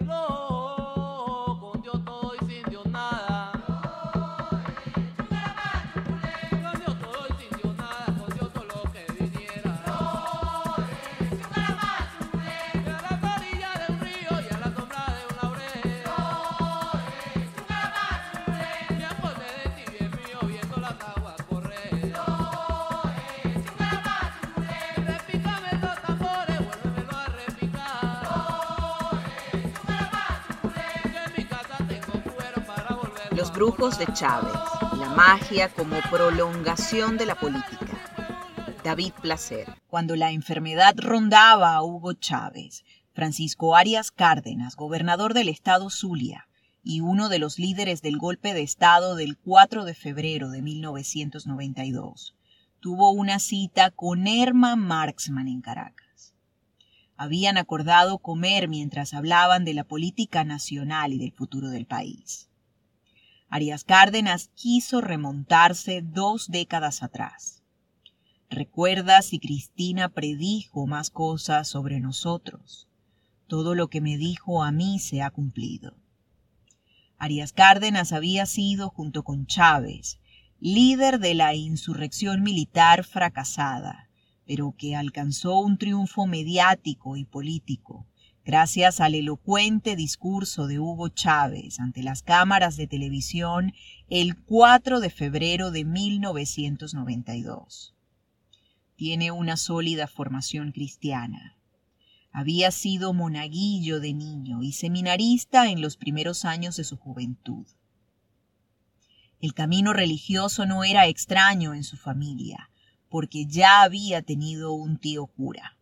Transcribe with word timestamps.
Bailó 0.00 0.41
Los 33.36 33.50
brujos 33.50 33.98
de 33.98 34.06
Chávez, 34.12 34.52
la 34.98 35.08
magia 35.08 35.70
como 35.70 35.96
prolongación 36.10 37.16
de 37.16 37.24
la 37.24 37.34
política. 37.34 37.86
David 38.84 39.12
Placer. 39.22 39.66
Cuando 39.86 40.16
la 40.16 40.32
enfermedad 40.32 40.94
rondaba 40.98 41.74
a 41.74 41.82
Hugo 41.82 42.12
Chávez, 42.12 42.84
Francisco 43.14 43.74
Arias 43.74 44.10
Cárdenas, 44.10 44.76
gobernador 44.76 45.32
del 45.32 45.48
estado 45.48 45.88
Zulia, 45.88 46.46
y 46.84 47.00
uno 47.00 47.30
de 47.30 47.38
los 47.38 47.58
líderes 47.58 48.02
del 48.02 48.18
golpe 48.18 48.52
de 48.52 48.62
estado 48.62 49.16
del 49.16 49.38
4 49.38 49.86
de 49.86 49.94
febrero 49.94 50.50
de 50.50 50.60
1992, 50.60 52.34
tuvo 52.80 53.12
una 53.12 53.38
cita 53.38 53.90
con 53.90 54.26
Herman 54.26 54.78
Marxman 54.78 55.48
en 55.48 55.62
Caracas. 55.62 56.34
Habían 57.16 57.56
acordado 57.56 58.18
comer 58.18 58.68
mientras 58.68 59.14
hablaban 59.14 59.64
de 59.64 59.72
la 59.72 59.84
política 59.84 60.44
nacional 60.44 61.14
y 61.14 61.18
del 61.18 61.32
futuro 61.32 61.70
del 61.70 61.86
país. 61.86 62.50
Arias 63.54 63.84
Cárdenas 63.84 64.48
quiso 64.54 65.02
remontarse 65.02 66.00
dos 66.00 66.48
décadas 66.48 67.02
atrás. 67.02 67.62
Recuerda 68.48 69.20
si 69.20 69.38
Cristina 69.40 70.08
predijo 70.08 70.86
más 70.86 71.10
cosas 71.10 71.68
sobre 71.68 72.00
nosotros. 72.00 72.88
Todo 73.48 73.74
lo 73.74 73.88
que 73.88 74.00
me 74.00 74.16
dijo 74.16 74.64
a 74.64 74.72
mí 74.72 74.98
se 74.98 75.20
ha 75.20 75.30
cumplido. 75.30 75.98
Arias 77.18 77.52
Cárdenas 77.52 78.14
había 78.14 78.46
sido, 78.46 78.88
junto 78.88 79.22
con 79.22 79.44
Chávez, 79.44 80.18
líder 80.58 81.18
de 81.18 81.34
la 81.34 81.54
insurrección 81.54 82.42
militar 82.42 83.04
fracasada, 83.04 84.08
pero 84.46 84.74
que 84.78 84.96
alcanzó 84.96 85.58
un 85.58 85.76
triunfo 85.76 86.26
mediático 86.26 87.18
y 87.18 87.26
político 87.26 88.06
gracias 88.44 89.00
al 89.00 89.14
elocuente 89.14 89.96
discurso 89.96 90.66
de 90.66 90.78
Hugo 90.78 91.08
Chávez 91.08 91.80
ante 91.80 92.02
las 92.02 92.22
cámaras 92.22 92.76
de 92.76 92.86
televisión 92.86 93.72
el 94.08 94.36
4 94.36 95.00
de 95.00 95.10
febrero 95.10 95.70
de 95.70 95.84
1992. 95.84 97.94
Tiene 98.96 99.30
una 99.30 99.56
sólida 99.56 100.06
formación 100.06 100.72
cristiana. 100.72 101.56
Había 102.30 102.70
sido 102.70 103.12
monaguillo 103.12 104.00
de 104.00 104.14
niño 104.14 104.62
y 104.62 104.72
seminarista 104.72 105.70
en 105.70 105.80
los 105.80 105.96
primeros 105.96 106.44
años 106.44 106.76
de 106.76 106.84
su 106.84 106.96
juventud. 106.96 107.66
El 109.40 109.54
camino 109.54 109.92
religioso 109.92 110.66
no 110.66 110.84
era 110.84 111.08
extraño 111.08 111.74
en 111.74 111.84
su 111.84 111.96
familia, 111.96 112.70
porque 113.08 113.46
ya 113.46 113.82
había 113.82 114.22
tenido 114.22 114.72
un 114.72 114.98
tío 114.98 115.26
cura. 115.26 115.76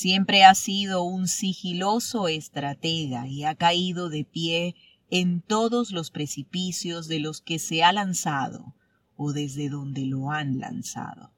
Siempre 0.00 0.44
ha 0.44 0.54
sido 0.54 1.02
un 1.02 1.26
sigiloso 1.26 2.28
estratega 2.28 3.26
y 3.26 3.42
ha 3.42 3.56
caído 3.56 4.10
de 4.10 4.24
pie 4.24 4.76
en 5.10 5.40
todos 5.40 5.90
los 5.90 6.12
precipicios 6.12 7.08
de 7.08 7.18
los 7.18 7.40
que 7.40 7.58
se 7.58 7.82
ha 7.82 7.92
lanzado 7.92 8.76
o 9.16 9.32
desde 9.32 9.68
donde 9.68 10.06
lo 10.06 10.30
han 10.30 10.60
lanzado. 10.60 11.32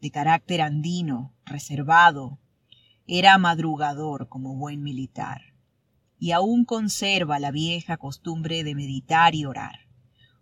De 0.00 0.10
carácter 0.10 0.62
andino, 0.62 1.34
reservado, 1.44 2.38
era 3.06 3.36
madrugador 3.36 4.30
como 4.30 4.56
buen 4.56 4.82
militar, 4.82 5.42
y 6.18 6.30
aún 6.30 6.64
conserva 6.64 7.38
la 7.38 7.50
vieja 7.50 7.98
costumbre 7.98 8.64
de 8.64 8.74
meditar 8.74 9.34
y 9.34 9.44
orar, 9.44 9.80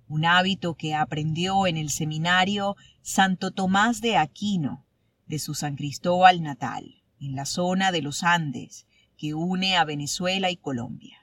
un 0.07 0.25
hábito 0.25 0.77
que 0.77 0.95
aprendió 0.95 1.67
en 1.67 1.77
el 1.77 1.91
seminario 1.91 2.77
Santo 3.03 3.51
Tomás 3.51 4.01
de 4.01 4.17
Aquino, 4.17 4.84
de 5.27 5.39
su 5.39 5.55
San 5.55 5.77
Cristóbal 5.77 6.43
natal, 6.43 7.03
en 7.21 7.35
la 7.35 7.47
zona 7.47 7.93
de 7.93 8.03
los 8.03 8.23
Andes, 8.23 8.87
que 9.17 9.35
une 9.35 9.77
a 9.77 9.85
Venezuela 9.85 10.51
y 10.51 10.57
Colombia. 10.57 11.19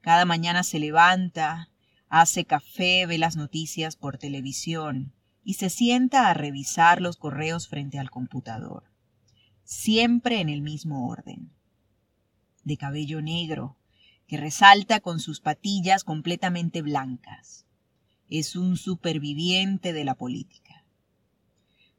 Cada 0.00 0.24
mañana 0.24 0.64
se 0.64 0.78
levanta, 0.78 1.70
hace 2.08 2.44
café, 2.44 3.06
ve 3.06 3.18
las 3.18 3.36
noticias 3.36 3.96
por 3.96 4.18
televisión 4.18 5.12
y 5.44 5.54
se 5.54 5.70
sienta 5.70 6.28
a 6.28 6.34
revisar 6.34 7.00
los 7.00 7.16
correos 7.16 7.68
frente 7.68 7.98
al 7.98 8.10
computador, 8.10 8.84
siempre 9.64 10.40
en 10.40 10.48
el 10.48 10.62
mismo 10.62 11.08
orden. 11.08 11.52
De 12.64 12.76
cabello 12.76 13.22
negro, 13.22 13.76
que 14.26 14.36
resalta 14.36 15.00
con 15.00 15.20
sus 15.20 15.40
patillas 15.40 16.04
completamente 16.04 16.80
blancas. 16.80 17.66
Es 18.28 18.56
un 18.56 18.76
superviviente 18.76 19.92
de 19.92 20.04
la 20.04 20.14
política 20.14 20.71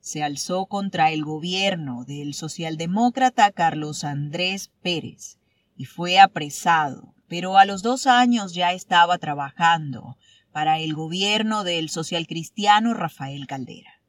se 0.03 0.21
alzó 0.21 0.65
contra 0.65 1.11
el 1.11 1.23
gobierno 1.23 2.03
del 2.03 2.33
socialdemócrata 2.33 3.53
Carlos 3.53 4.03
Andrés 4.03 4.69
Pérez 4.81 5.37
y 5.77 5.85
fue 5.85 6.19
apresado, 6.19 7.15
pero 7.29 7.57
a 7.57 7.63
los 7.63 7.83
dos 7.83 8.05
años 8.05 8.53
ya 8.53 8.73
estaba 8.73 9.17
trabajando 9.17 10.17
para 10.51 10.77
el 10.79 10.93
gobierno 10.93 11.63
del 11.63 11.89
socialcristiano 11.89 12.93
Rafael 12.93 13.47
Caldera. 13.47 14.01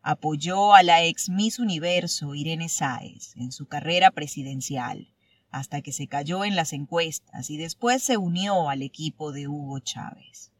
Apoyó 0.00 0.72
a 0.74 0.82
la 0.82 1.04
ex 1.04 1.28
Miss 1.28 1.58
Universo 1.58 2.34
Irene 2.34 2.70
Sáez 2.70 3.36
en 3.36 3.52
su 3.52 3.66
carrera 3.66 4.12
presidencial, 4.12 5.12
hasta 5.50 5.82
que 5.82 5.92
se 5.92 6.08
cayó 6.08 6.42
en 6.42 6.56
las 6.56 6.72
encuestas 6.72 7.50
y 7.50 7.58
después 7.58 8.02
se 8.02 8.16
unió 8.16 8.70
al 8.70 8.80
equipo 8.80 9.32
de 9.32 9.46
Hugo 9.46 9.78
Chávez. 9.80 10.52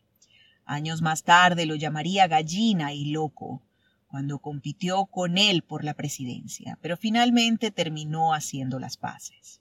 Años 0.66 1.00
más 1.00 1.22
tarde 1.22 1.64
lo 1.64 1.74
llamaría 1.74 2.26
gallina 2.26 2.92
y 2.92 3.06
loco, 3.06 3.62
cuando 4.08 4.38
compitió 4.38 5.06
con 5.06 5.38
él 5.38 5.62
por 5.62 5.84
la 5.84 5.94
presidencia, 5.94 6.78
pero 6.80 6.96
finalmente 6.96 7.70
terminó 7.70 8.34
haciendo 8.34 8.78
las 8.78 8.96
paces. 8.96 9.60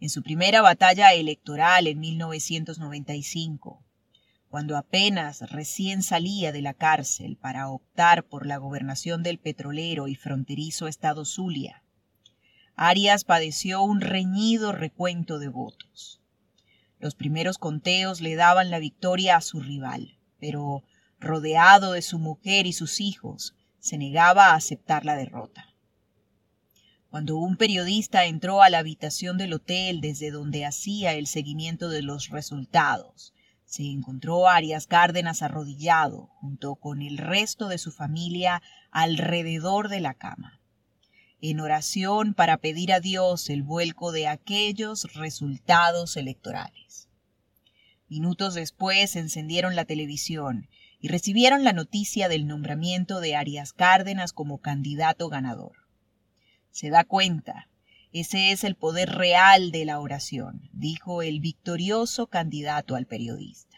En 0.00 0.10
su 0.10 0.22
primera 0.22 0.62
batalla 0.62 1.12
electoral 1.12 1.86
en 1.86 1.98
1995, 1.98 3.84
cuando 4.48 4.76
apenas 4.76 5.50
recién 5.50 6.02
salía 6.02 6.52
de 6.52 6.62
la 6.62 6.74
cárcel 6.74 7.36
para 7.36 7.68
optar 7.68 8.24
por 8.24 8.46
la 8.46 8.56
gobernación 8.56 9.22
del 9.22 9.38
petrolero 9.38 10.08
y 10.08 10.14
fronterizo 10.14 10.86
estado 10.86 11.24
Zulia, 11.24 11.82
Arias 12.74 13.24
padeció 13.24 13.82
un 13.82 14.00
reñido 14.00 14.70
recuento 14.70 15.40
de 15.40 15.48
votos. 15.48 16.20
Los 17.00 17.16
primeros 17.16 17.58
conteos 17.58 18.20
le 18.20 18.36
daban 18.36 18.70
la 18.70 18.78
victoria 18.78 19.36
a 19.36 19.40
su 19.40 19.60
rival, 19.60 20.16
pero 20.38 20.84
rodeado 21.20 21.92
de 21.92 22.02
su 22.02 22.18
mujer 22.18 22.66
y 22.66 22.72
sus 22.72 23.00
hijos, 23.00 23.54
se 23.78 23.98
negaba 23.98 24.46
a 24.46 24.54
aceptar 24.54 25.04
la 25.04 25.16
derrota. 25.16 25.74
Cuando 27.10 27.38
un 27.38 27.56
periodista 27.56 28.26
entró 28.26 28.62
a 28.62 28.68
la 28.68 28.78
habitación 28.78 29.38
del 29.38 29.54
hotel 29.54 30.00
desde 30.00 30.30
donde 30.30 30.66
hacía 30.66 31.14
el 31.14 31.26
seguimiento 31.26 31.88
de 31.88 32.02
los 32.02 32.28
resultados, 32.28 33.32
se 33.64 33.84
encontró 33.84 34.48
a 34.48 34.56
Arias 34.56 34.86
Cárdenas 34.86 35.42
arrodillado 35.42 36.30
junto 36.40 36.74
con 36.76 37.02
el 37.02 37.18
resto 37.18 37.68
de 37.68 37.78
su 37.78 37.92
familia 37.92 38.62
alrededor 38.90 39.88
de 39.88 40.00
la 40.00 40.14
cama, 40.14 40.60
en 41.40 41.60
oración 41.60 42.34
para 42.34 42.58
pedir 42.58 42.92
a 42.92 43.00
Dios 43.00 43.48
el 43.48 43.62
vuelco 43.62 44.12
de 44.12 44.26
aquellos 44.26 45.12
resultados 45.14 46.16
electorales. 46.16 47.08
Minutos 48.08 48.54
después 48.54 49.16
encendieron 49.16 49.76
la 49.76 49.84
televisión 49.84 50.68
y 51.00 51.08
recibieron 51.08 51.64
la 51.64 51.72
noticia 51.72 52.28
del 52.28 52.46
nombramiento 52.46 53.20
de 53.20 53.36
Arias 53.36 53.72
Cárdenas 53.72 54.32
como 54.32 54.58
candidato 54.58 55.28
ganador. 55.28 55.72
Se 56.70 56.90
da 56.90 57.04
cuenta, 57.04 57.68
ese 58.12 58.52
es 58.52 58.64
el 58.64 58.74
poder 58.74 59.10
real 59.10 59.70
de 59.70 59.84
la 59.84 60.00
oración, 60.00 60.68
dijo 60.72 61.22
el 61.22 61.40
victorioso 61.40 62.26
candidato 62.26 62.96
al 62.96 63.06
periodista. 63.06 63.76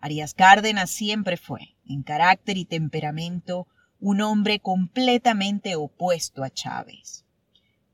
Arias 0.00 0.34
Cárdenas 0.34 0.90
siempre 0.90 1.36
fue, 1.36 1.76
en 1.86 2.02
carácter 2.02 2.58
y 2.58 2.64
temperamento, 2.64 3.68
un 4.00 4.20
hombre 4.20 4.60
completamente 4.60 5.76
opuesto 5.76 6.44
a 6.44 6.50
Chávez. 6.50 7.24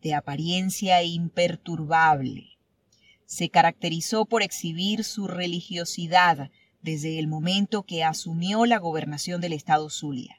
De 0.03 0.15
apariencia 0.15 1.03
imperturbable, 1.03 2.59
se 3.27 3.49
caracterizó 3.49 4.25
por 4.25 4.43
exhibir 4.43 5.05
su 5.05 5.29
religiosidad 5.29 6.51
desde 6.83 7.19
el 7.19 7.29
momento 7.29 7.83
que 7.83 8.05
asumió 8.05 8.65
la 8.67 8.79
gobernación 8.79 9.41
del 9.41 9.53
estado 9.53 9.91
Zulia, 9.91 10.37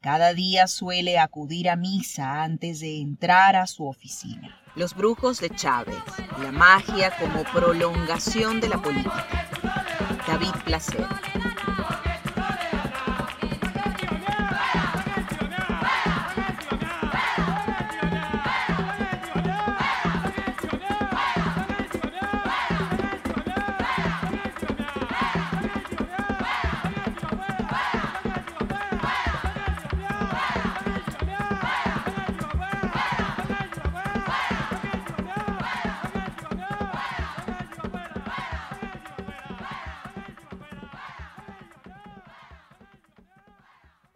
Cada 0.00 0.34
día 0.34 0.68
suele 0.68 1.18
acudir 1.18 1.68
a 1.68 1.74
misa 1.74 2.44
antes 2.44 2.80
de 2.80 3.00
entrar 3.00 3.56
a 3.56 3.66
su 3.66 3.86
oficina. 3.86 4.60
Los 4.76 4.94
brujos 4.94 5.40
de 5.40 5.50
Chávez, 5.50 5.96
la 6.40 6.52
magia 6.52 7.12
como 7.18 7.42
prolongación 7.44 8.60
de 8.60 8.68
la 8.68 8.80
política. 8.80 9.26
David 10.28 10.54
Placer. 10.64 11.06